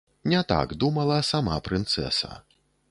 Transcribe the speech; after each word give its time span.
Не 0.31 0.39
так 0.51 0.73
думала 0.83 1.21
сама 1.31 1.61
прынцэса. 1.69 2.31